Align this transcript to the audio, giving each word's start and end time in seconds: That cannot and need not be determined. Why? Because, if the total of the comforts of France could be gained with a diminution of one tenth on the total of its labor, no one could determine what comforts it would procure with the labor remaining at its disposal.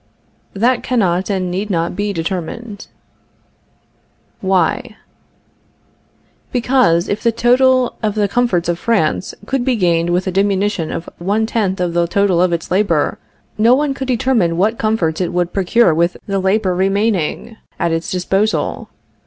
That 0.55 0.81
cannot 0.81 1.29
and 1.29 1.51
need 1.51 1.69
not 1.69 1.95
be 1.95 2.11
determined. 2.11 2.87
Why? 4.39 4.97
Because, 6.51 7.07
if 7.07 7.21
the 7.21 7.31
total 7.31 7.93
of 8.01 8.15
the 8.15 8.27
comforts 8.27 8.67
of 8.67 8.79
France 8.79 9.35
could 9.45 9.63
be 9.63 9.75
gained 9.75 10.09
with 10.09 10.25
a 10.25 10.31
diminution 10.31 10.91
of 10.91 11.07
one 11.19 11.45
tenth 11.45 11.79
on 11.79 11.93
the 11.93 12.07
total 12.07 12.41
of 12.41 12.51
its 12.51 12.71
labor, 12.71 13.19
no 13.59 13.75
one 13.75 13.93
could 13.93 14.07
determine 14.07 14.57
what 14.57 14.79
comforts 14.79 15.21
it 15.21 15.31
would 15.33 15.53
procure 15.53 15.93
with 15.93 16.17
the 16.25 16.39
labor 16.39 16.73
remaining 16.73 17.57
at 17.77 17.91
its 17.91 18.09
disposal. 18.09 18.89